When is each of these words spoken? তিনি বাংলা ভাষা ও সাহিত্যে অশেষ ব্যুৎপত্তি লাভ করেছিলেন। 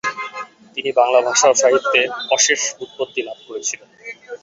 তিনি 0.75 0.89
বাংলা 0.99 1.19
ভাষা 1.27 1.47
ও 1.49 1.59
সাহিত্যে 1.61 2.01
অশেষ 2.35 2.61
ব্যুৎপত্তি 2.77 3.21
লাভ 3.27 3.39
করেছিলেন। 3.47 3.89